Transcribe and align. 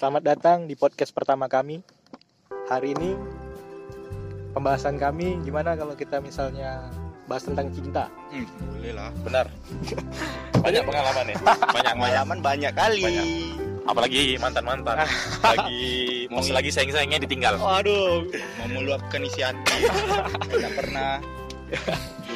Selamat 0.00 0.24
datang 0.24 0.64
di 0.64 0.72
podcast 0.80 1.12
pertama 1.12 1.44
kami. 1.44 1.84
Hari 2.72 2.96
ini 2.96 3.12
pembahasan 4.56 4.96
kami 4.96 5.36
gimana 5.44 5.76
kalau 5.76 5.92
kita 5.92 6.24
misalnya 6.24 6.88
bahas 7.28 7.44
tentang 7.44 7.68
cinta. 7.68 8.08
Hmm, 8.32 8.48
boleh 8.48 8.96
lah. 8.96 9.12
Benar. 9.20 9.52
Banyak 10.64 10.82
pengalaman 10.88 11.24
nih. 11.28 11.36
Banyak. 11.44 11.94
Pengalaman 12.00 12.38
banyak 12.40 12.72
kali. 12.72 13.00
Banyak. 13.04 13.26
Apalagi 13.84 14.40
mantan-mantan. 14.40 15.04
Lagi 15.44 15.84
mau 16.32 16.40
lagi 16.48 16.72
sayang-sayangnya 16.72 17.20
ditinggal. 17.20 17.60
Waduh. 17.60 18.24
Mau 18.56 18.68
meluapkan 18.72 19.20
isi 19.20 19.44
hati. 19.44 19.84
Tidak 20.48 20.72
pernah 20.80 21.20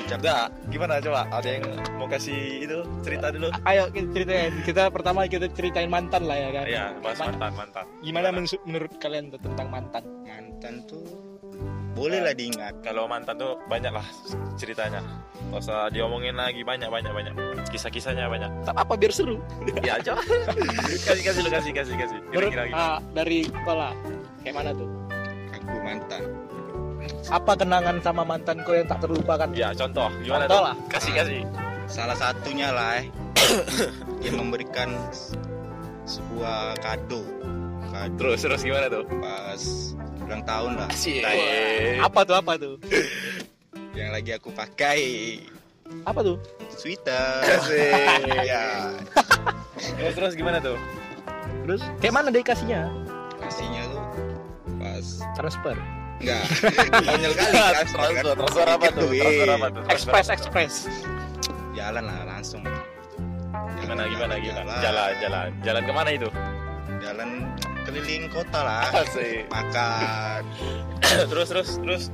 Udah, 0.07 0.52
gimana 0.68 1.00
coba? 1.00 1.25
Ada 1.30 1.48
yang 1.50 1.64
mau 1.96 2.04
kasih 2.04 2.36
itu 2.62 2.79
cerita 3.00 3.29
dulu? 3.29 3.48
Ayo 3.64 3.89
kita 3.89 4.09
ceritain. 4.12 4.53
Kita 4.62 4.82
pertama 4.89 5.25
kita 5.25 5.48
ceritain 5.48 5.89
mantan 5.89 6.25
lah 6.25 6.36
ya 6.39 6.48
kan. 6.50 6.64
Iya, 6.64 6.84
bahas 7.00 7.18
Man- 7.18 7.29
mantan 7.32 7.53
mantan. 7.57 7.84
Gimana 8.00 8.29
mensu- 8.30 8.62
menurut 8.62 8.93
kalian 8.98 9.29
tuh 9.29 9.40
tentang 9.40 9.68
mantan? 9.68 10.04
mantan 10.25 10.81
tuh 10.86 11.04
boleh 11.95 12.21
lah 12.21 12.32
diingat. 12.32 12.75
Kalau 12.81 13.04
mantan 13.04 13.36
tuh 13.36 13.57
banyak 13.64 13.90
lah 13.90 14.04
ceritanya. 14.54 15.00
Gak 15.48 15.61
usah 15.61 15.86
diomongin 15.89 16.34
lagi 16.34 16.61
banyak 16.61 16.89
banyak 16.89 17.12
banyak. 17.12 17.34
Kisah-kisahnya 17.68 18.26
banyak. 18.26 18.50
Tak 18.64 18.75
apa 18.75 18.93
biar 18.95 19.12
seru. 19.12 19.39
Ya 19.81 19.96
coba. 20.00 20.21
kasih 21.07 21.23
kasih 21.23 21.40
lu 21.40 21.50
kasih 21.50 21.73
kasih 21.73 21.95
kasih. 21.95 22.18
Menurut 22.29 22.50
Kira-kira 22.50 22.64
gitu. 22.67 22.76
ah, 22.76 22.98
dari 23.14 23.39
kepala 23.45 23.89
kayak 24.43 24.54
mana 24.54 24.71
tuh? 24.73 24.89
Aku 25.54 25.76
mantan. 25.81 26.23
Apa 27.26 27.56
kenangan 27.56 27.96
sama 28.00 28.22
mantan 28.22 28.60
kau 28.62 28.72
yang 28.72 28.84
tak 28.84 29.00
terlupakan? 29.00 29.48
Ya 29.50 29.72
contoh 29.72 30.12
gimana 30.20 30.44
Contoh 30.44 30.58
tuh? 30.60 30.64
lah. 30.64 30.74
Kasih 30.88 31.12
kasih. 31.14 31.40
Salah 31.86 32.16
satunya 32.16 32.69
lah 32.69 33.00
eh. 33.00 33.06
dia 34.20 34.33
memberikan 34.33 34.92
sebuah 36.05 36.77
kado. 36.78 37.24
Kado 37.86 38.14
Terus 38.19 38.38
terus 38.41 38.60
gimana 38.60 38.86
tuh? 38.88 39.05
pas 39.20 39.62
ulang 40.20 40.42
tahun 40.42 40.72
lah. 40.77 40.88
Asik. 40.91 41.22
Apa 42.00 42.20
tuh 42.22 42.36
apa 42.36 42.53
tuh? 42.56 42.75
Yang 43.98 44.11
lagi 44.11 44.31
aku 44.34 44.48
pakai 44.50 45.00
Apa 46.03 46.20
tuh? 46.20 46.36
sweater. 46.72 47.41
Ya, 48.44 48.91
Terus 49.97 50.14
terus 50.14 50.33
gimana 50.34 50.59
tuh? 50.59 50.77
Terus 51.64 51.81
kayak 51.98 52.14
mana 52.14 52.28
dia 52.28 52.42
kasihnya? 52.42 52.88
kasihnya 53.38 53.83
tuh 53.86 54.03
pas 54.77 55.06
Transfer. 55.34 55.77
Enggak 56.17 56.43
konyol 57.01 57.33
kali 57.33 57.53
transfer 57.53 57.98
kan. 57.98 58.12
Transfer, 58.15 58.34
transfer 58.37 58.67
apa 58.69 58.87
tuh? 58.89 59.09
Gitu, 59.09 59.20
Transfer 59.20 59.45
eh. 59.45 59.55
apa 59.55 59.67
tuh? 59.69 59.83
Transfer 59.83 59.95
Express 60.12 60.29
Express. 60.31 60.75
jalan 61.75 62.05
lah 62.05 62.19
langsung 62.25 62.62
Gimana 63.77 64.06
gimana 64.06 64.34
gimana? 64.37 64.73
jalan 64.79 64.81
Jalan 64.81 65.11
jalan 65.21 65.48
jalan 65.61 65.83
ke 65.83 65.93
mana 65.93 66.11
itu? 66.11 66.29
jalan 66.97 67.31
keliling 67.84 68.25
kota 68.29 68.59
lah 68.59 68.89
Asik. 68.95 69.45
makan 69.47 70.43
terus 71.31 71.48
terus 71.48 71.71
terus. 71.77 72.05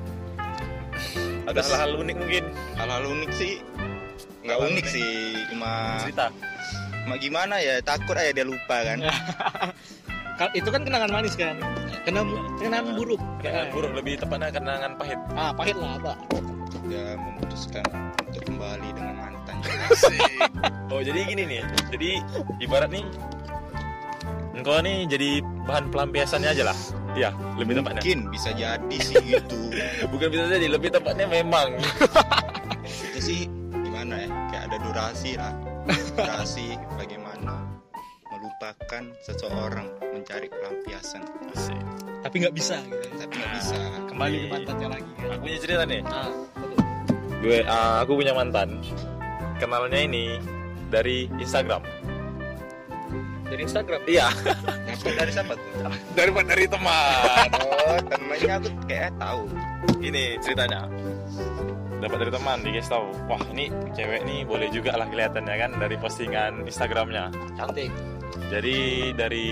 Ada 1.43 1.61
hal-hal 1.63 1.95
unik 1.97 2.17
mungkin 2.17 2.45
hal-hal 2.75 3.05
unik 3.07 3.31
sih 3.33 3.63
nggak 4.41 4.57
Hal-hal 4.57 4.73
unik 4.73 4.87
sih 4.87 5.11
cuma 5.49 5.71
cerita. 6.01 6.27
cuma 7.01 7.15
gimana 7.17 7.55
ya 7.57 7.79
takut 7.81 8.13
aja 8.13 8.31
dia 8.31 8.43
lupa 8.43 8.77
kan 8.81 8.99
Ka- 10.39 10.53
Itu 10.53 10.69
kan 10.69 10.83
kenangan 10.83 11.11
manis 11.11 11.35
kan? 11.35 11.61
Kenangan, 12.01 12.45
kenangan 12.57 12.93
buruk. 12.97 13.21
Kenangan 13.45 13.69
buruk 13.77 13.93
lebih 13.93 14.15
tepatnya 14.17 14.49
kenangan 14.49 14.93
pahit. 14.97 15.21
Ah, 15.37 15.53
pahit 15.53 15.77
lah 15.77 16.01
apa? 16.01 16.15
dia 16.91 17.15
memutuskan 17.15 17.87
untuk 18.27 18.43
kembali 18.51 18.89
dengan 18.99 19.15
mantan 19.15 19.63
Oh 20.93 20.99
jadi 20.99 21.23
gini 21.23 21.47
nih. 21.47 21.63
Jadi 21.93 22.11
ibarat 22.59 22.91
nih 22.91 23.07
engkau 24.59 24.83
nih 24.83 25.07
jadi 25.07 25.41
bahan 25.65 25.93
pelampiasannya 25.95 26.51
aja 26.51 26.65
lah. 26.73 26.79
Iya, 27.15 27.31
lebih 27.59 27.83
tepatnya. 27.83 28.03
mungkin 28.03 28.19
bisa 28.31 28.51
jadi 28.55 28.97
sih 29.03 29.19
gitu 29.19 29.59
Bukan 30.15 30.31
bisa 30.31 30.47
jadi, 30.47 30.67
lebih 30.71 30.95
tepatnya 30.95 31.27
memang. 31.27 31.75
itu 32.87 33.19
sih 33.19 33.41
gimana 33.71 34.27
ya 34.27 34.29
kayak 34.51 34.63
ada 34.71 34.77
durasi 34.83 35.35
lah 35.39 35.55
durasi 36.15 36.75
bagaimana 36.99 37.71
melupakan 38.31 39.05
seseorang 39.23 39.87
mencari 40.15 40.51
pelampiasan 40.51 41.23
Asik. 41.55 42.00
Tapi 42.21 42.35
nggak 42.45 42.55
bisa 42.55 42.77
gitu. 42.85 43.07
tapi 43.17 43.33
nggak 43.41 43.53
bisa 43.57 43.77
Kembali 44.13 44.37
ke 44.37 44.47
mantannya 44.53 44.89
lagi 44.93 45.11
kan. 45.17 45.29
Aku 45.33 45.41
punya 45.41 45.59
cerita 45.59 45.83
nih. 45.89 46.01
Ah, 46.05 46.31
betul. 46.53 46.79
Gue 47.41 47.59
ah, 47.65 47.97
aku 48.05 48.13
punya 48.21 48.33
mantan. 48.37 48.69
Kenalnya 49.57 50.01
ini 50.01 50.25
dari 50.93 51.29
Instagram. 51.41 51.81
Dari 53.49 53.61
Instagram. 53.67 54.01
Iya, 54.07 54.29
Dapat 55.01 55.15
dari 55.17 55.33
siapa 55.33 55.53
tuh 55.57 55.69
dari 56.19 56.31
dari 56.31 56.65
teman. 56.69 57.49
oh 57.57 57.99
temennya 58.07 58.55
aku 58.63 58.69
kayak 58.87 59.11
tahu 59.19 59.43
Ini 60.01 60.25
ceritanya. 60.45 60.87
Dapat 62.01 62.17
dari 62.25 62.33
teman, 62.33 62.59
dia 62.65 62.81
tahu. 62.81 63.13
Wah, 63.29 63.43
ini 63.53 63.69
cewek 63.93 64.25
nih 64.25 64.49
boleh 64.49 64.73
juga 64.73 64.97
lah 64.97 65.05
kelihatannya 65.05 65.55
kan 65.61 65.71
dari 65.77 65.97
postingan 66.01 66.65
Instagramnya. 66.65 67.29
Cantik. 67.61 67.93
Jadi 68.49 69.13
dari 69.13 69.49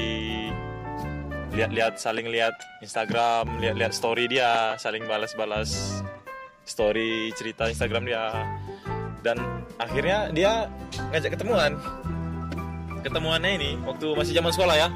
lihat-lihat 1.53 1.97
saling 1.97 2.29
lihat 2.29 2.55
Instagram, 2.85 3.49
lihat-lihat 3.63 3.93
story 3.95 4.29
dia, 4.29 4.77
saling 4.77 5.05
balas-balas 5.09 6.01
story 6.69 7.33
cerita 7.35 7.69
Instagram 7.69 8.05
dia. 8.05 8.47
Dan 9.25 9.41
akhirnya 9.81 10.31
dia 10.31 10.69
ngajak 11.11 11.35
ketemuan. 11.35 11.75
Ketemuannya 13.03 13.51
ini 13.57 13.71
waktu 13.87 14.07
masih 14.15 14.35
zaman 14.37 14.53
sekolah 14.53 14.77
ya. 14.77 14.89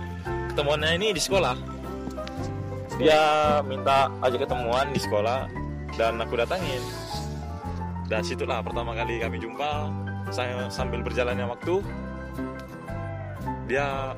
Ketemuannya 0.53 0.91
ini 1.01 1.09
di 1.17 1.23
sekolah. 1.23 1.55
Dia 3.01 3.21
minta 3.65 4.13
ajak 4.21 4.47
ketemuan 4.47 4.93
di 4.93 5.01
sekolah 5.01 5.49
dan 5.97 6.21
aku 6.21 6.37
datangin. 6.37 6.83
Dan 8.07 8.21
situlah 8.21 8.61
pertama 8.61 8.93
kali 8.93 9.17
kami 9.23 9.41
jumpa 9.41 9.89
Sa- 10.33 10.69
sambil 10.73 11.05
berjalannya 11.05 11.45
waktu 11.45 11.85
dia 13.69 14.17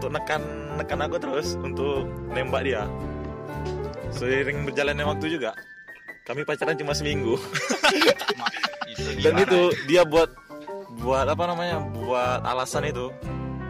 untuk 0.00 0.16
nekan 0.16 0.40
nekan 0.80 1.04
aku 1.04 1.20
terus 1.20 1.60
untuk 1.60 2.08
nembak 2.32 2.64
dia. 2.64 2.88
Seiring 4.16 4.64
berjalannya 4.64 5.04
waktu 5.04 5.36
juga 5.36 5.52
kami 6.24 6.40
pacaran 6.48 6.72
cuma 6.80 6.96
seminggu. 6.96 7.36
Itu 8.88 9.20
dan 9.28 9.44
itu 9.44 9.60
dia 9.84 10.08
buat 10.08 10.32
buat 11.04 11.28
apa 11.28 11.44
namanya 11.44 11.84
buat 11.92 12.40
alasan 12.48 12.88
itu. 12.88 13.12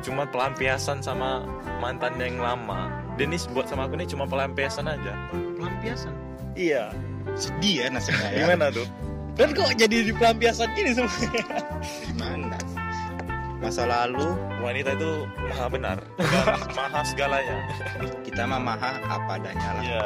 Cuma 0.07 0.23
pelampiasan 0.31 1.03
sama 1.03 1.43
mantan 1.83 2.15
yang 2.23 2.39
lama. 2.39 2.89
Denis 3.19 3.51
buat 3.51 3.67
sama 3.67 3.91
aku 3.91 3.99
ini 3.99 4.07
cuma 4.07 4.25
pelampiasan 4.25 4.87
aja. 4.87 5.13
Pelampiasan. 5.35 6.15
iya. 6.55 6.95
Sedih 7.35 7.85
ya 7.85 7.87
nasibnya 7.91 8.31
ya. 8.33 8.39
Gimana 8.47 8.71
tuh? 8.71 8.87
Dan 9.35 9.51
kok 9.51 9.75
jadi 9.77 9.97
di 10.09 10.13
pelampiasan 10.15 10.71
ini 10.79 10.91
semua? 10.95 11.11
Masa 13.61 13.85
lalu 13.85 14.25
wanita 14.59 14.91
itu 14.93 15.13
maha 15.39 15.67
benar 15.69 15.99
dan 16.19 16.45
maha 16.73 17.01
segalanya 17.03 17.57
kita 18.23 18.43
mah 18.43 18.59
maha 18.59 18.91
apa 19.03 19.31
adanya 19.37 19.69
lah 19.71 19.83
iya 19.83 20.03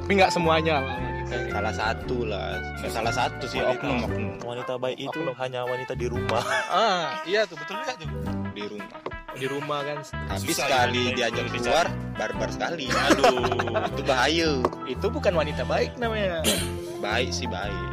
Tapi 0.00 0.12
nggak 0.16 0.32
semuanya 0.32 0.76
lah. 0.82 0.96
Kita. 1.22 1.54
salah 1.54 1.70
satu 1.72 2.16
lah 2.26 2.58
Nggak 2.76 2.90
salah 2.90 3.14
satu 3.14 3.44
sih 3.46 3.58
Wanita. 3.58 3.78
oknum 3.78 3.98
oknum 4.02 4.32
wanita 4.42 4.72
baik 4.76 4.98
itu 4.98 5.14
Oknum. 5.14 5.34
hanya 5.38 5.60
wanita 5.62 5.92
di 5.94 6.06
rumah 6.06 6.42
Ah, 6.68 7.22
iya 7.22 7.46
tuh 7.46 7.54
betul 7.54 7.78
juga 7.78 7.94
tuh. 7.94 8.10
di 8.50 8.64
rumah 8.66 8.98
Di 9.30 9.46
rumah 9.46 9.80
kan. 9.80 9.98
habis 10.26 10.50
Susah 10.50 10.66
sekali 10.66 11.02
ya, 11.06 11.30
diajak 11.30 11.46
keluar 11.48 11.86
barbar 12.12 12.50
sekali 12.50 12.90
aduh 12.90 13.46
itu 13.86 14.02
bahaya 14.02 14.50
Itu 14.84 15.06
bukan 15.06 15.32
wanita 15.32 15.62
baik 15.62 15.94
namanya. 15.96 16.42
baik 17.06 17.30
sih 17.30 17.46
baik 17.46 17.89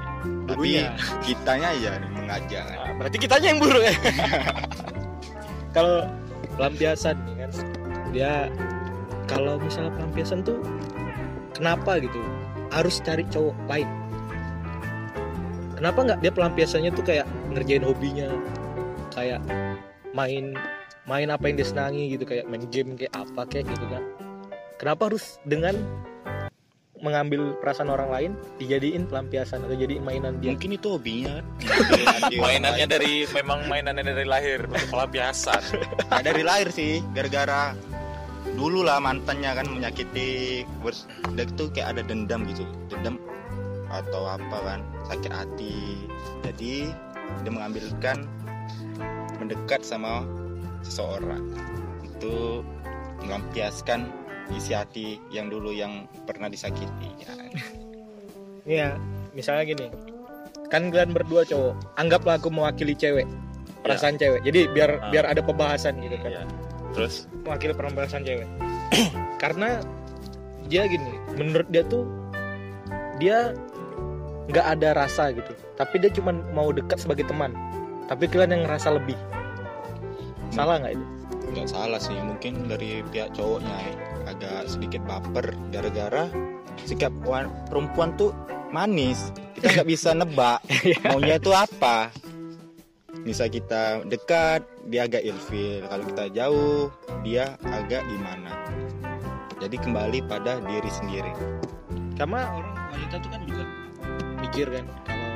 tapi 0.47 0.79
Dulunya. 0.79 0.95
kitanya 1.21 1.69
nih 1.75 2.09
mengajak 2.15 2.63
kan. 2.63 2.77
Ah, 2.79 2.93
berarti 2.95 3.17
kitanya 3.19 3.47
yang 3.51 3.59
buruk 3.59 3.83
ya. 3.83 3.93
kalau 5.75 6.07
pelampiasan 6.57 7.15
nih 7.27 7.35
kan 7.45 7.51
dia 8.15 8.31
kalau 9.27 9.59
misalnya 9.59 9.91
pelampiasan 9.93 10.41
tuh 10.41 10.57
kenapa 11.53 12.01
gitu 12.01 12.17
harus 12.73 12.97
cari 13.03 13.23
cowok 13.29 13.55
lain 13.69 13.89
kenapa 15.77 15.99
nggak 16.01 16.19
dia 16.25 16.31
pelampiasannya 16.33 16.91
tuh 16.95 17.05
kayak 17.05 17.27
ngerjain 17.53 17.85
hobinya 17.85 18.27
kayak 19.13 19.43
main 20.17 20.57
main 21.05 21.29
apa 21.29 21.45
yang 21.47 21.55
dia 21.61 21.67
senangi 21.67 22.17
gitu 22.17 22.25
kayak 22.25 22.49
main 22.49 22.65
game 22.73 22.97
kayak 22.97 23.13
apa 23.13 23.45
kayak 23.45 23.69
gitu 23.69 23.85
kan 23.85 24.03
kenapa 24.81 25.13
harus 25.13 25.37
dengan 25.45 25.77
mengambil 27.01 27.53
perasaan 27.61 27.93
orang 27.93 28.09
lain 28.09 28.31
dijadiin 28.57 29.05
pelampiasan 29.05 29.63
atau 29.65 29.75
jadiin 29.77 30.03
mainan 30.03 30.41
dia. 30.41 30.53
Mungkin 30.53 30.77
itu 30.77 30.97
hobinya. 30.97 31.41
Mainannya 32.43 32.87
dari 32.89 33.25
memang 33.29 33.69
mainannya 33.69 34.03
dari 34.03 34.25
lahir 34.25 34.65
pelampiasan. 34.89 35.61
Nah, 36.09 36.21
dari 36.27 36.41
lahir 36.41 36.73
sih 36.73 37.01
gara-gara 37.13 37.77
dulu 38.57 38.81
lah 38.81 38.97
mantannya 38.97 39.53
kan 39.53 39.67
menyakiti 39.69 40.63
terus 40.81 41.05
itu 41.37 41.69
kayak 41.69 41.93
ada 41.93 42.01
dendam 42.01 42.41
gitu 42.49 42.65
dendam 42.89 43.21
atau 43.93 44.23
apa 44.27 44.57
kan 44.65 44.79
sakit 45.11 45.31
hati. 45.31 45.77
Jadi 46.43 46.89
dia 47.43 47.51
mengambilkan 47.51 48.25
mendekat 49.37 49.85
sama 49.85 50.25
seseorang. 50.81 51.43
Itu 52.03 52.65
melampiaskan 53.23 54.26
isi 54.55 54.71
hati 54.71 55.19
yang 55.27 55.51
dulu 55.51 55.71
yang 55.71 56.07
pernah 56.23 56.47
disakiti 56.47 57.09
ya. 57.19 57.31
Iya, 58.67 58.89
misalnya 59.31 59.63
gini. 59.63 59.87
Kan 60.67 60.91
kalian 60.91 61.15
berdua 61.15 61.47
cowok, 61.47 61.95
anggaplah 61.95 62.35
aku 62.35 62.51
mewakili 62.51 62.91
cewek. 62.91 63.23
Perasaan 63.83 64.19
cewek. 64.19 64.43
Jadi 64.43 64.67
biar 64.75 64.99
Ah. 64.99 65.11
biar 65.11 65.25
ada 65.31 65.39
pembahasan 65.39 65.95
gitu 66.03 66.19
kan. 66.19 66.31
Iya. 66.31 66.43
Terus 66.91 67.31
Mewakili 67.47 67.71
pembahasan 67.71 68.27
cewek. 68.27 68.47
Karena 69.43 69.79
dia 70.67 70.83
gini, 70.91 71.15
menurut 71.39 71.67
dia 71.71 71.87
tuh 71.87 72.03
dia 73.23 73.55
nggak 74.51 74.65
ada 74.75 74.89
rasa 74.95 75.31
gitu. 75.31 75.55
Tapi 75.79 75.95
dia 76.03 76.11
cuma 76.11 76.35
mau 76.51 76.75
dekat 76.75 76.99
sebagai 76.99 77.23
teman. 77.23 77.55
Tapi 78.11 78.27
kalian 78.27 78.51
yang 78.59 78.63
ngerasa 78.67 78.91
lebih. 78.99 79.15
Salah 80.51 80.83
nggak 80.83 80.99
itu? 80.99 81.05
Nggak 81.53 81.69
salah 81.71 81.99
sih 82.01 82.15
mungkin 82.19 82.67
dari 82.67 83.03
pihak 83.07 83.31
cowoknya 83.35 83.77
ya, 83.77 83.93
agak 84.35 84.67
sedikit 84.67 85.01
baper 85.07 85.55
gara-gara 85.71 86.27
sikap 86.83 87.11
perempuan 87.67 88.13
tuh 88.19 88.35
manis. 88.69 89.31
Kita 89.57 89.73
nggak 89.73 89.89
bisa 89.89 90.13
nebak 90.13 90.61
maunya 91.09 91.41
itu 91.41 91.49
apa. 91.49 92.13
Misal 93.25 93.49
kita 93.49 94.05
dekat 94.05 94.61
dia 94.87 95.09
agak 95.09 95.25
ilfil. 95.25 95.81
Kalau 95.89 96.03
kita 96.13 96.23
jauh 96.35 96.81
dia 97.25 97.57
agak 97.65 98.05
gimana. 98.05 98.53
Jadi 99.57 99.75
kembali 99.81 100.21
pada 100.29 100.61
diri 100.61 100.91
sendiri. 100.93 101.33
Karena 102.13 102.53
orang 102.53 102.73
wanita 102.93 103.15
tuh 103.17 103.29
kan 103.33 103.41
juga 103.49 103.65
mikir 104.37 104.67
kan 104.69 104.85
kalau 105.05 105.31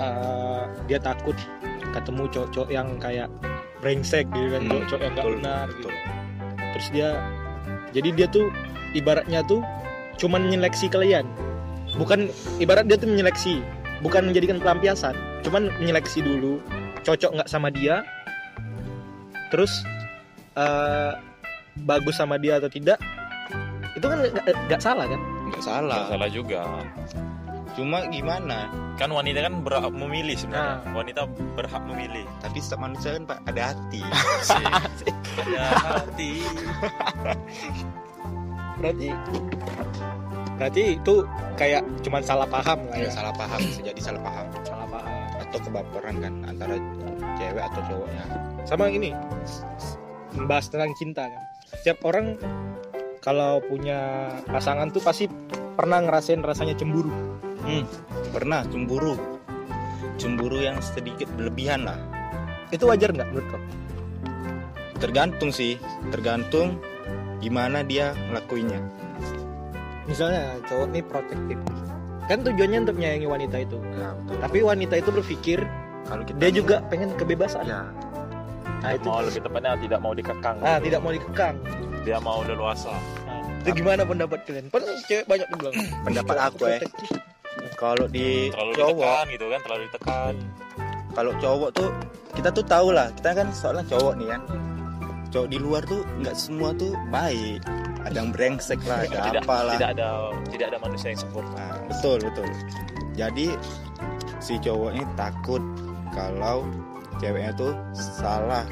uh, 0.00 0.64
dia 0.88 0.98
takut 0.98 1.36
ketemu 1.92 2.24
cowok-cowok 2.32 2.70
yang 2.72 2.88
kayak 2.96 3.28
brengsek 3.82 4.30
gitu 4.30 4.48
kan, 4.54 4.62
Hmm, 4.62 4.70
cowok-cowok 4.70 5.02
yang 5.02 5.12
nggak 5.12 5.26
betul, 5.26 5.36
benar 5.42 5.66
gitu. 5.66 5.76
betul. 5.82 5.92
Terus 6.72 6.86
dia 6.94 7.08
jadi 7.92 8.08
dia 8.14 8.26
tuh 8.30 8.46
ibaratnya 8.94 9.40
tuh 9.44 9.60
cuman 10.16 10.46
menyeleksi 10.46 10.86
kalian. 10.86 11.26
Bukan 11.98 12.30
ibarat 12.56 12.88
dia 12.88 12.96
tuh 12.96 13.10
menyeleksi, 13.10 13.60
bukan 14.00 14.30
menjadikan 14.30 14.56
pelampiasan, 14.62 15.12
cuman 15.44 15.68
menyeleksi 15.82 16.24
dulu 16.24 16.62
cocok 17.02 17.42
nggak 17.42 17.50
sama 17.50 17.68
dia. 17.68 18.00
Terus 19.52 19.84
uh, 20.56 21.18
bagus 21.84 22.16
sama 22.16 22.40
dia 22.40 22.56
atau 22.56 22.72
tidak. 22.72 22.96
Itu 23.92 24.08
kan 24.08 24.24
nggak 24.70 24.80
salah 24.80 25.04
kan? 25.04 25.20
nggak 25.20 25.52
nggak 25.52 25.64
salah 25.68 26.00
salah 26.08 26.28
juga. 26.32 26.64
Cuma 27.76 28.04
gimana? 28.08 28.68
Kan 29.00 29.10
wanita 29.12 29.44
kan 29.44 29.54
berhak 29.64 29.92
memilih 29.92 30.36
sebenarnya. 30.36 30.84
Nah. 30.84 30.92
Wanita 30.92 31.20
berhak 31.56 31.82
memilih. 31.88 32.24
tapi 32.42 32.58
setiap 32.58 32.80
manusia 32.84 33.16
kan 33.16 33.24
pak 33.28 33.38
ada 33.48 33.62
hati. 33.74 34.02
Ya, 35.32 35.64
hati. 35.80 36.44
berarti 38.76 39.08
berarti 40.60 40.82
itu 41.00 41.14
kayak 41.56 41.80
cuman 42.04 42.20
salah 42.20 42.44
paham 42.44 42.84
lah 42.92 43.00
ya 43.00 43.08
ya? 43.08 43.10
salah 43.16 43.32
paham. 43.32 43.60
Bisa 43.64 43.80
jadi 43.80 44.00
salah 44.00 44.20
paham. 44.20 44.46
Salah 44.60 44.88
paham. 44.92 45.12
Atau 45.40 45.58
kebaperan 45.64 46.16
kan 46.20 46.34
antara 46.44 46.76
cewek 47.40 47.64
atau 47.64 47.80
cowoknya. 47.88 48.24
Sama 48.68 48.92
ini 48.92 49.16
membahas 50.36 50.68
tentang 50.68 50.92
cinta 51.00 51.24
kan. 51.24 51.42
Setiap 51.80 52.04
orang 52.04 52.36
kalau 53.24 53.64
punya 53.64 54.28
pasangan 54.44 54.92
tuh 54.92 55.00
pasti 55.00 55.32
pernah 55.72 56.04
ngerasain 56.04 56.44
rasanya 56.44 56.76
cemburu 56.76 57.31
Hmm, 57.62 57.84
pernah 58.30 58.66
cemburu. 58.66 59.14
Cemburu 60.14 60.58
yang 60.58 60.78
sedikit 60.78 61.26
berlebihan 61.32 61.84
lah. 61.84 61.98
itu 62.68 62.88
wajar 62.88 63.12
nggak 63.12 63.28
menurut 63.28 63.46
kau 63.48 63.60
Tergantung 64.96 65.50
sih, 65.50 65.76
tergantung 66.08 66.80
gimana 67.36 67.82
dia 67.82 68.14
ngelakuinnya. 68.26 68.80
misalnya 70.02 70.56
cowok 70.64 70.86
nih 70.88 71.04
protektif 71.04 71.58
kan 72.24 72.38
tujuannya 72.40 72.78
untuk 72.80 72.96
menyayangi 72.96 73.28
wanita 73.28 73.56
itu 73.60 73.78
Ya, 73.92 74.08
betul. 74.16 74.36
tapi 74.40 74.58
wanita 74.62 74.94
itu 74.96 75.10
berpikir 75.12 75.58
kalau 76.02 76.22
kita 76.22 76.36
dia 76.38 76.50
juga 76.50 76.76
pengen 76.86 77.12
kebebasan 77.12 77.62
ya, 77.62 77.82
nah 78.80 78.90
itu 78.90 79.06
mau 79.06 79.20
lebih 79.20 79.42
tepatnya 79.42 79.76
tidak 79.76 80.00
mau 80.00 80.12
dikekang. 80.12 80.56
ah 80.60 80.78
tidak 80.78 81.00
mau 81.00 81.12
dikekang 81.12 81.54
Dia 82.02 82.18
mau 82.18 82.40
leluasa. 82.42 82.90
Nah, 83.22 83.62
itu 83.62 83.78
gimana 83.78 84.02
pendapat 84.02 84.42
kalian? 84.42 84.66
Padahal 84.66 84.98
cewek 85.04 85.22
banyak 85.24 85.46
tuh 85.46 85.56
bilang. 85.56 85.74
pendapat 86.02 86.36
aku 86.40 86.62
ya. 86.66 86.78
Kalau 87.82 88.06
di 88.06 88.54
Terlalu 88.54 88.72
cowok, 88.78 88.94
ditekan 88.94 89.26
gitu 89.34 89.46
kan, 89.50 89.60
terlalu 89.66 89.82
ditekan. 89.90 90.34
kalau 91.12 91.32
cowok 91.42 91.70
tuh 91.74 91.88
kita 92.38 92.48
tuh 92.54 92.64
tahu 92.64 92.88
lah, 92.94 93.08
kita 93.18 93.30
kan 93.34 93.46
soalnya 93.50 93.84
cowok 93.90 94.14
nih 94.22 94.28
kan. 94.30 94.42
Cowok 95.34 95.48
di 95.50 95.58
luar 95.58 95.82
tuh 95.90 96.00
nggak 96.22 96.36
semua 96.38 96.70
tuh 96.78 96.94
baik. 97.10 97.58
Ada 98.06 98.16
yang 98.22 98.30
brengsek 98.30 98.80
lah, 98.86 99.02
ada 99.06 99.18
tidak, 99.30 99.42
apalah. 99.42 99.74
tidak 99.78 99.90
ada 99.98 100.08
tidak 100.50 100.66
ada 100.70 100.78
manusia 100.78 101.08
yang 101.10 101.20
sempurna. 101.20 101.54
Nah, 101.58 101.76
betul 101.90 102.18
betul. 102.22 102.48
Jadi 103.18 103.46
si 104.38 104.54
cowok 104.62 104.90
ini 104.94 105.04
takut 105.18 105.62
kalau 106.14 106.66
ceweknya 107.18 107.50
tuh 107.58 107.74
salah 107.94 108.64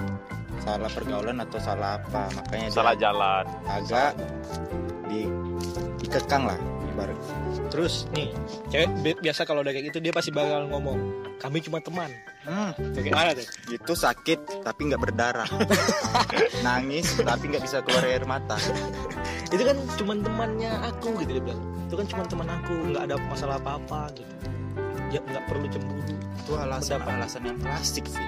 salah 0.61 0.91
pergaulan 0.93 1.41
atau 1.41 1.57
salah 1.57 1.97
apa 1.97 2.29
makanya 2.37 2.69
Salah 2.69 2.93
dia 2.93 3.09
jalan. 3.09 3.45
agak 3.65 4.13
di 5.09 5.25
dikekang 6.05 6.45
lah 6.45 6.61
ibarat 6.91 7.17
Terus 7.69 8.11
nih, 8.11 8.29
cewek 8.69 8.91
bi- 9.01 9.21
biasa 9.21 9.43
kalau 9.43 9.61
udah 9.61 9.71
kayak 9.71 9.89
gitu 9.89 9.99
dia 10.01 10.11
pasti 10.11 10.29
bakal 10.29 10.67
ngomong, 10.67 10.99
kami 11.37 11.59
cuma 11.61 11.79
teman. 11.79 12.11
hmm, 12.43 12.71
Gimana 12.97 13.31
tuh? 13.33 13.47
itu 13.69 13.93
sakit 13.93 14.39
tapi 14.61 14.81
nggak 14.87 15.01
berdarah 15.01 15.47
nangis 16.67 17.15
tapi 17.17 17.49
nggak 17.49 17.63
bisa 17.63 17.79
keluar 17.81 18.03
air 18.05 18.25
mata 18.25 18.59
Itu 19.51 19.63
kan 19.63 19.77
cuma 19.97 20.15
temannya 20.15 20.71
aku 20.85 21.19
gitu 21.19 21.31
dia 21.33 21.43
bilang. 21.43 21.59
Itu 21.85 21.95
kan 21.95 22.07
cuma 22.07 22.23
teman 22.23 22.49
aku, 22.49 22.71
nggak 22.89 23.03
ada 23.05 23.17
masalah 23.25 23.57
apa-apa 23.57 24.15
gitu. 24.15 24.35
Ya 25.11 25.19
nggak 25.21 25.45
perlu 25.45 25.67
cemburu. 25.67 25.99
itu 26.41 26.53
alasan 26.57 26.99
alasan 27.01 27.43
yang 27.45 27.59
klasik 27.59 28.07
sih 28.07 28.23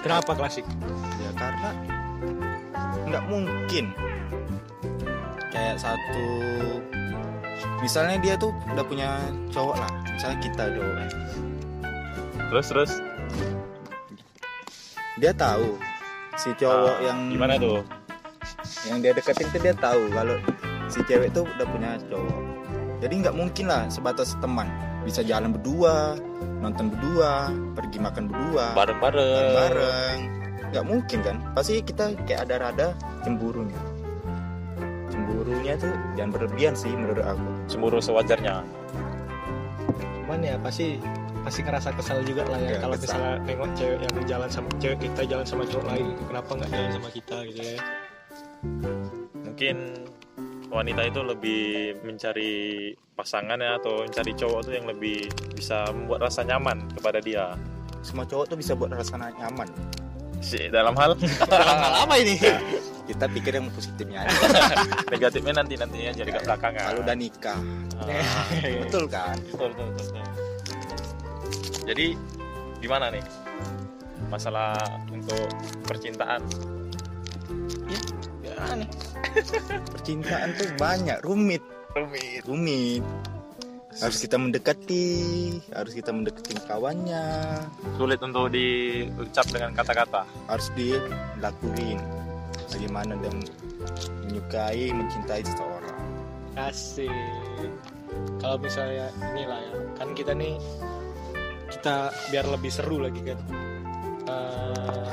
Kenapa 0.00 0.32
klasik? 0.32 0.64
ya 1.18 1.32
karena 1.34 1.70
nggak 3.02 3.24
mungkin 3.26 3.84
kayak 5.60 5.76
satu 5.76 6.26
misalnya 7.78 8.16
dia 8.16 8.34
tuh 8.34 8.48
udah 8.72 8.84
punya 8.84 9.20
cowok 9.52 9.76
lah 9.76 9.90
misalnya 10.08 10.38
kita 10.40 10.64
cowok 10.72 10.96
Terus 12.50 12.66
terus? 12.66 12.92
Dia 15.22 15.30
tahu 15.30 15.78
si 16.34 16.50
cowok 16.58 16.98
Ah, 16.98 17.04
yang 17.06 17.30
gimana 17.30 17.54
tuh? 17.54 17.86
yang 18.90 18.98
dia 18.98 19.14
deketin 19.14 19.46
tuh 19.54 19.60
dia 19.62 19.70
tahu 19.70 20.10
kalau 20.10 20.34
si 20.90 20.98
cewek 21.06 21.30
tuh 21.30 21.46
udah 21.46 21.66
punya 21.70 21.94
cowok. 22.10 22.40
Jadi 22.98 23.14
nggak 23.22 23.36
mungkin 23.38 23.70
lah 23.70 23.86
sebatas 23.86 24.34
teman. 24.42 24.66
Bisa 25.06 25.22
jalan 25.22 25.54
berdua 25.54 26.18
nonton 26.58 26.90
berdua 26.90 27.54
pergi 27.78 28.02
makan 28.02 28.26
berdua 28.26 28.74
Bareng-bareng. 28.74 29.54
bareng 29.54 30.18
nggak 30.74 30.84
mungkin 30.90 31.18
kan? 31.22 31.36
Pasti 31.54 31.78
kita 31.86 32.18
kayak 32.26 32.50
ada 32.50 32.54
rada 32.66 32.88
cemburunya 33.22 33.78
cemburunya 35.50 35.74
tuh 35.74 35.90
jangan 36.14 36.30
berlebihan 36.30 36.74
sih 36.78 36.94
menurut 36.94 37.26
aku 37.26 37.42
Cemburu 37.66 37.98
sewajarnya. 37.98 38.62
Cuman 40.22 40.38
ya 40.46 40.54
pasti 40.62 41.02
pasti 41.42 41.66
ngerasa 41.66 41.90
kesal 41.98 42.22
juga 42.22 42.46
lah 42.46 42.58
ya 42.60 42.70
Ya, 42.70 42.78
kalau 42.78 42.94
kesal. 42.94 43.18
misalnya 43.18 43.32
nengok 43.42 43.70
cewek 43.74 43.98
yang 43.98 44.26
jalan 44.28 44.46
sama 44.48 44.68
cewek 44.78 44.98
kita 45.02 45.22
jalan 45.26 45.42
sama 45.42 45.62
cowok 45.66 45.86
lain. 45.90 46.06
Kenapa 46.22 46.50
nggak 46.54 46.70
jalan 46.70 46.90
sama 46.94 47.08
kita 47.10 47.36
gitu 47.50 47.60
ya? 47.66 47.78
Mungkin 49.34 49.76
wanita 50.70 51.02
itu 51.02 51.20
lebih 51.26 51.62
mencari 52.06 52.52
pasangannya 53.18 53.74
atau 53.74 54.06
mencari 54.06 54.32
cowok 54.32 54.60
tuh 54.62 54.74
yang 54.78 54.86
lebih 54.86 55.26
bisa 55.50 55.82
membuat 55.90 56.30
rasa 56.30 56.46
nyaman 56.46 56.86
kepada 56.94 57.18
dia. 57.18 57.58
semua 58.00 58.24
cowok 58.24 58.54
tuh 58.54 58.56
bisa 58.56 58.72
buat 58.72 58.88
rasanya 58.88 59.28
nyaman 59.36 59.68
Si, 60.40 60.72
dalam 60.72 60.96
hal 60.96 61.20
apa 61.20 62.14
ini? 62.16 62.32
kita 63.10 63.26
pikir 63.26 63.52
yang 63.54 63.66
positifnya 63.68 64.22
aja 64.22 64.38
negatifnya 65.12 65.54
nanti 65.56 65.74
nantinya 65.74 66.12
jadi 66.14 66.30
ke 66.30 66.40
belakangan. 66.42 66.82
kalau 66.86 67.00
udah 67.02 67.16
nikah 67.16 67.60
Ah, 68.00 68.48
betul 68.82 69.04
kan 69.06 69.36
betul, 69.44 69.68
betul, 69.70 69.86
betul, 69.92 70.06
betul. 70.08 70.24
Jadi 71.84 72.06
gimana 72.78 73.10
nih 73.10 73.24
masalah 74.26 74.72
untuk 75.10 75.42
percintaan? 75.84 76.38
Ya, 78.40 78.54
nih. 78.72 78.88
percintaan 79.92 80.48
tuh 80.54 80.70
banyak 80.76 81.18
rumit 81.20 81.60
Rumit. 81.90 82.46
rumit 82.46 83.02
harus 83.90 84.16
kita 84.16 84.38
mendekati 84.38 85.06
harus 85.74 85.92
kita 85.92 86.08
mendekati 86.08 86.54
kawannya 86.62 87.26
Sulit 87.98 88.22
untuk 88.22 88.48
diucap 88.48 89.50
dengan 89.50 89.74
kata-kata. 89.74 90.22
harus 90.46 90.70
dilakuin 90.72 91.98
bagaimana 92.70 93.18
dia 93.18 93.32
menyukai 94.26 94.94
mencintai 94.94 95.42
seseorang 95.44 95.98
Asik. 96.58 97.08
Kalau 98.42 98.58
misalnya 98.58 99.06
inilah 99.32 99.60
ya, 99.62 99.74
kan 99.94 100.12
kita 100.18 100.34
nih 100.34 100.58
kita 101.70 102.10
biar 102.34 102.46
lebih 102.50 102.68
seru 102.74 102.98
lagi 102.98 103.22
kan. 103.22 103.38
Eh, 104.26 105.10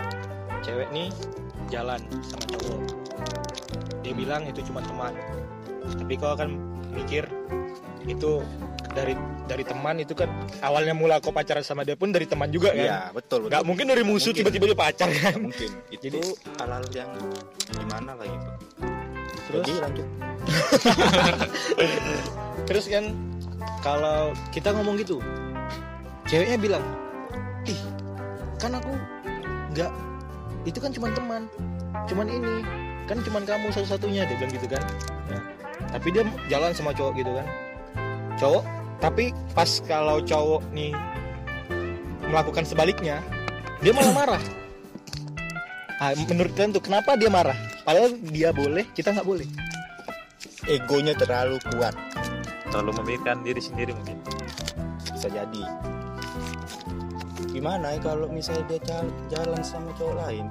cewek 0.65 0.89
nih 0.91 1.13
jalan 1.69 2.01
sama 2.25 2.45
cowok. 2.51 2.81
dia 4.01 4.15
bilang 4.15 4.47
itu 4.47 4.63
cuma 4.63 4.79
teman 4.79 5.11
tapi 5.99 6.15
kau 6.15 6.31
akan 6.31 6.55
mikir 6.95 7.27
itu 8.07 8.39
dari 8.89 9.13
dari 9.44 9.62
teman 9.62 9.98
itu 9.98 10.12
kan 10.12 10.27
awalnya 10.60 10.91
mula 10.91 11.17
kau 11.17 11.29
pacaran 11.29 11.62
sama 11.62 11.82
dia 11.82 11.94
pun 11.94 12.10
dari 12.10 12.24
teman 12.24 12.48
juga 12.48 12.70
kan 12.70 12.82
Iya, 12.82 12.98
betul 13.12 13.44
betul. 13.44 13.50
nggak 13.50 13.62
mungkin 13.63 13.86
dari 13.86 14.01
musuh 14.01 14.32
tiba-tiba 14.32 14.63
dia 14.67 14.77
pacar 14.77 15.08
kan 15.10 15.34
mungkin. 15.39 15.70
Itu 15.96 16.10
Jadi- 16.10 16.36
hal-hal 16.58 16.84
yang 16.91 17.10
gimana 17.70 18.12
lah 18.13 18.25
gitu. 18.25 18.48
terus 19.48 19.62
Jadi 19.62 19.72
lanjut. 19.79 20.08
terus 22.67 22.84
kan 22.86 23.03
kalau 23.79 24.32
kita 24.51 24.70
ngomong 24.72 24.96
gitu 24.98 25.17
ceweknya 26.25 26.58
bilang 26.58 26.84
ih 27.63 27.77
kan 28.58 28.74
aku 28.74 28.91
nggak 29.72 29.89
itu 30.63 30.77
kan 30.77 30.89
cuma 30.91 31.08
teman 31.10 31.41
cuman 32.06 32.25
ini 32.27 32.53
kan 33.08 33.17
cuman 33.22 33.41
kamu 33.44 33.65
satu-satunya 33.72 34.25
dia 34.25 34.36
bilang 34.36 34.51
gitu 34.51 34.67
kan 34.67 34.84
Nah, 35.27 35.41
tapi 35.89 36.08
dia 36.12 36.24
jalan 36.48 36.72
sama 36.72 36.91
cowok 36.91 37.12
gitu 37.15 37.32
kan 37.32 37.46
cowok 38.36 38.63
tapi 38.97 39.33
pas 39.53 39.69
kalau 39.85 40.21
cowok 40.21 40.63
nih 40.73 40.93
melakukan 42.27 42.65
sebaliknya 42.67 43.21
dia 43.81 43.93
malah 43.93 44.13
marah. 44.13 44.43
Ah, 45.97 46.13
menurut 46.13 46.53
kalian 46.53 46.77
tuh 46.77 46.85
kenapa 46.85 47.17
dia 47.17 47.25
marah? 47.25 47.57
Padahal 47.81 48.13
dia 48.29 48.53
boleh 48.53 48.85
kita 48.93 49.17
nggak 49.17 49.25
boleh. 49.25 49.49
Egonya 50.69 51.17
terlalu 51.17 51.57
kuat. 51.73 51.97
Terlalu 52.69 53.01
memikirkan 53.01 53.41
diri 53.41 53.57
sendiri 53.57 53.97
mungkin. 53.97 54.21
Bisa 55.09 55.25
jadi. 55.25 55.63
Gimana 57.49 57.97
ya 57.97 57.99
kalau 58.05 58.29
misalnya 58.29 58.61
dia 58.69 58.79
jal- 58.85 59.17
jalan 59.33 59.65
sama 59.65 59.89
cowok 59.97 60.21
lain, 60.21 60.45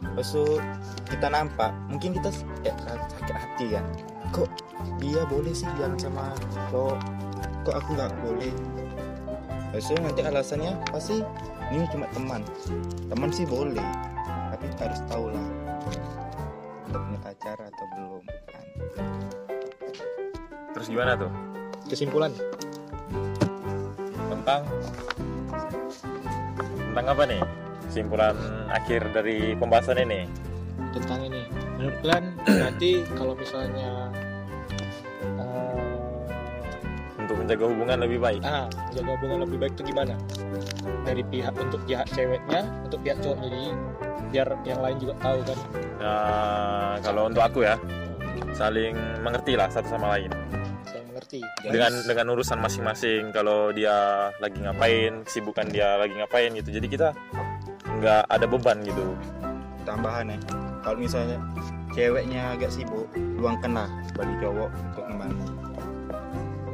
Terus 0.00 0.60
kita 1.06 1.28
nampak, 1.28 1.70
mungkin 1.86 2.16
kita 2.16 2.30
kayak 2.64 2.76
sakit 3.12 3.36
hati 3.36 3.66
kan. 3.76 3.84
Kok 4.32 4.48
dia 4.98 5.22
boleh 5.28 5.52
sih 5.52 5.68
jalan 5.76 5.96
sama 6.00 6.32
cowok, 6.72 6.98
kok 7.70 7.86
aku 7.86 7.94
nggak 7.94 8.10
boleh? 8.26 8.50
Terus 9.70 9.94
nanti 10.02 10.26
alasannya 10.26 10.74
pasti 10.90 11.22
ini 11.70 11.86
cuma 11.94 12.10
teman. 12.10 12.42
Teman 13.06 13.30
sih 13.30 13.46
boleh, 13.46 13.86
tapi 14.50 14.66
harus 14.74 14.98
tahu 15.06 15.30
lah. 15.30 15.46
Udah 16.90 16.98
punya 16.98 17.18
pacar 17.22 17.54
atau 17.54 17.86
belum 17.94 18.22
kan. 18.26 18.66
terus 20.74 20.86
gimana 20.90 21.14
tuh? 21.14 21.30
Kesimpulan. 21.86 22.34
Tentang? 24.18 24.66
Tentang 26.90 27.06
apa 27.06 27.22
nih? 27.22 27.42
Kesimpulan 27.86 28.34
akhir 28.66 29.14
dari 29.14 29.54
pembahasan 29.54 30.02
ini? 30.02 30.26
Tentang 30.90 31.22
ini. 31.22 31.46
Menurut 31.78 31.94
kalian 32.02 32.24
berarti 32.50 32.92
kalau 33.14 33.38
misalnya 33.38 34.10
menjaga 37.50 37.66
hubungan 37.66 37.98
lebih 38.06 38.18
baik. 38.22 38.40
Ah 38.46 38.70
menjaga 38.70 39.10
hubungan 39.18 39.38
lebih 39.42 39.58
baik 39.58 39.72
itu 39.74 39.82
gimana? 39.90 40.14
Dari 41.02 41.22
pihak 41.26 41.54
untuk 41.58 41.82
pihak 41.82 42.06
ceweknya 42.14 42.62
untuk 42.86 43.02
pihak 43.02 43.18
cowoknya 43.18 43.48
jadi 43.50 43.64
biar 44.30 44.48
yang 44.62 44.78
lain 44.86 44.96
juga 45.02 45.14
tahu 45.18 45.38
kan? 45.42 45.58
Nah, 45.98 46.94
kalau 47.02 47.26
untuk 47.26 47.42
aku 47.42 47.66
ya 47.66 47.74
saling 48.54 48.94
mengerti 49.26 49.58
lah 49.58 49.66
satu 49.66 49.90
sama 49.90 50.14
lain. 50.14 50.30
Saya 50.86 51.02
mengerti. 51.10 51.42
Dengan 51.66 51.90
dengan 52.06 52.26
urusan 52.38 52.62
masing-masing 52.62 53.34
kalau 53.34 53.74
dia 53.74 54.30
lagi 54.38 54.62
ngapain 54.62 55.26
kesibukan 55.26 55.66
dia 55.66 55.98
lagi 55.98 56.14
ngapain 56.14 56.54
gitu. 56.54 56.70
Jadi 56.70 56.86
kita 56.86 57.10
nggak 57.98 58.30
ada 58.30 58.46
beban 58.46 58.78
gitu. 58.86 59.18
Tambahan 59.82 60.30
ya 60.30 60.38
kalau 60.86 61.02
misalnya 61.02 61.42
ceweknya 61.98 62.54
agak 62.54 62.70
sibuk 62.70 63.10
luangkanlah 63.42 63.90
bagi 64.14 64.38
cowok 64.38 64.70
untuk 64.70 65.04
membantu 65.10 65.50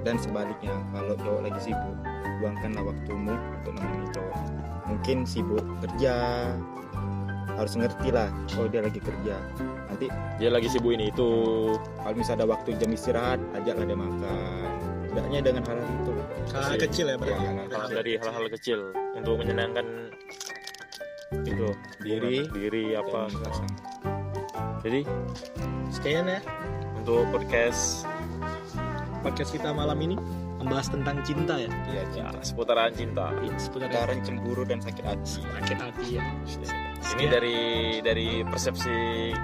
dan 0.07 0.23
sebaliknya 0.23 0.71
kalau 0.95 1.19
cowok 1.19 1.41
lagi 1.51 1.61
sibuk 1.67 1.97
luangkanlah 2.39 2.95
waktumu 2.95 3.35
untuk 3.35 3.73
menemani 3.75 4.07
cowok. 4.15 4.37
Mungkin 4.87 5.17
sibuk 5.27 5.65
kerja 5.83 6.15
harus 7.59 7.73
ngerti 7.75 8.15
lah 8.15 8.31
kalau 8.55 8.71
dia 8.71 8.87
lagi 8.87 9.03
kerja. 9.03 9.35
Nanti 9.91 10.07
dia 10.39 10.51
lagi 10.55 10.71
sibuk 10.71 10.95
ini 10.95 11.11
itu. 11.11 11.31
kalau 11.99 12.15
misalnya 12.15 12.47
ada 12.47 12.55
waktu 12.55 12.79
jam 12.79 12.91
istirahat 12.95 13.43
ajaklah 13.59 13.83
dia 13.83 13.99
makan. 13.99 14.69
Tidaknya 15.11 15.39
dengan 15.43 15.63
hal-hal 15.67 15.91
itu. 15.91 16.13
Hal 16.55 16.63
Iya. 16.71 16.79
kecil 16.87 17.07
ya 17.11 17.17
berarti 17.19 17.43
Iya, 17.43 17.51
hal 17.67 17.89
dari 17.91 18.13
hal-hal 18.23 18.47
kecil 18.55 18.79
untuk 19.19 19.35
menyenangkan 19.43 19.87
itu. 21.43 21.69
Diri. 21.99 22.47
diri 22.55 22.85
apa. 22.95 23.27
Jadi 24.87 25.03
sekian 25.91 26.31
ya. 26.31 26.39
untuk 26.95 27.27
podcast 27.35 28.07
podcast 29.23 29.51
kita 29.53 29.73
malam 29.73 29.99
ini 30.03 30.17
membahas 30.57 30.89
tentang 30.89 31.21
cinta 31.23 31.55
ya. 31.61 31.69
Iya, 31.69 32.03
ya, 32.03 32.05
cinta. 32.11 32.39
seputaran 32.43 32.91
cinta. 32.97 33.31
Seputar 33.61 33.89
Sekarang 33.93 34.19
cemburu 34.25 34.63
dan 34.65 34.79
sakit 34.81 35.05
hati. 35.05 35.41
Sakit 35.45 35.79
hati 35.79 36.07
ya. 36.19 36.25
Ini 37.17 37.25
dari 37.31 37.59
dari 38.03 38.29
persepsi 38.43 38.97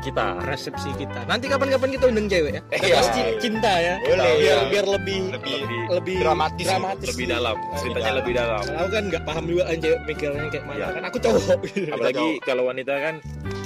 kita. 0.02 0.42
Resepsi 0.42 0.90
kita. 0.98 1.28
Nanti 1.28 1.46
kapan-kapan 1.46 1.94
kita 1.94 2.04
undang 2.10 2.26
cewek 2.26 2.52
ya. 2.58 2.62
Iya. 2.82 2.98
Cinta 3.38 3.72
ya. 3.78 3.94
Boleh, 4.02 4.32
biar 4.40 4.40
iya. 4.40 4.56
biar 4.66 4.86
lebih 4.88 5.20
Lebih 5.38 5.58
lebih 5.92 6.16
dramatis 6.24 6.66
gitu, 6.66 7.06
lebih 7.14 7.26
dalam. 7.30 7.56
Ceritanya 7.78 8.12
lebih 8.18 8.32
dalam. 8.34 8.62
Aku 8.66 8.88
kan 8.90 9.04
nggak 9.12 9.22
paham 9.22 9.44
juga 9.46 9.62
kan 9.70 9.76
cewek 9.78 10.00
mikirnya 10.08 10.48
kayak 10.50 10.64
mana. 10.66 10.76
Iya. 10.76 10.86
kan 10.90 11.02
aku 11.06 11.18
cowok. 11.22 11.58
Apalagi 11.94 12.28
kalau 12.42 12.62
wanita 12.66 12.94
kan 12.98 13.14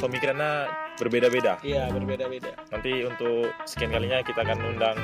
pemikirannya 0.02 0.52
berbeda-beda. 1.00 1.52
Iya 1.64 1.88
berbeda-beda. 1.88 2.52
Nanti 2.68 2.92
untuk 3.06 3.48
sekian 3.64 3.90
kalinya 3.94 4.20
kita 4.20 4.44
akan 4.44 4.58
undang 4.66 4.98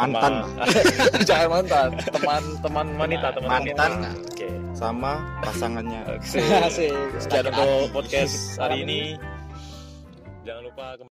mantan. 0.00 0.32
Teman- 0.32 1.24
jangan 1.28 1.48
mantan. 1.52 1.88
Teman 2.08 2.42
teman 2.64 2.86
wanita 2.96 3.26
teman 3.36 3.50
Mantan. 3.50 3.92
wanita. 4.00 4.48
sama 4.70 5.12
pasangannya. 5.44 6.00
Asik. 6.66 6.94
Sekian 7.20 7.44
untuk 7.52 7.92
podcast 7.92 8.56
hari 8.56 8.86
ini. 8.86 9.00
Jangan 10.46 10.62
lupa 10.64 11.09